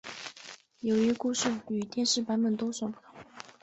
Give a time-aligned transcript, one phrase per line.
[0.79, 3.13] 由于故事与电视版多所不同。